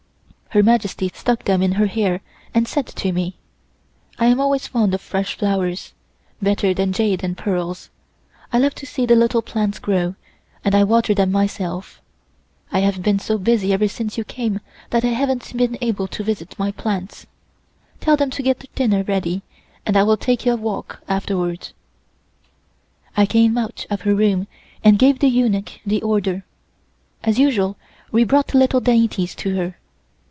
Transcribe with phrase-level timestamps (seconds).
[0.53, 2.19] Her Majesty stuck them in her hair
[2.53, 3.37] and said to me:
[4.19, 5.93] "I am always fond of fresh flowers
[6.41, 7.89] better than jade and pearls.
[8.51, 10.15] I love to see the little plants grow,
[10.65, 12.01] and I water them myself.
[12.69, 14.59] I have been so busy ever since you came
[14.89, 17.25] that I haven't been able to visit my plants.
[18.01, 19.43] Tell them to get the dinner ready
[19.85, 21.71] and I will take a walk afterwards."
[23.15, 24.47] I came out of her room
[24.83, 26.43] and gave the eunuch the order.
[27.23, 27.77] As usual
[28.11, 29.77] we brought little dainties to her.